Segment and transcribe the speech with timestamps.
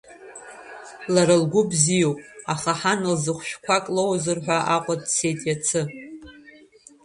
[1.13, 2.19] Лара лгәы бзиоуп,
[2.53, 5.81] аха ҳан лзы хәшәқәак лоуазар ҳәа Аҟәа дцеит иацы.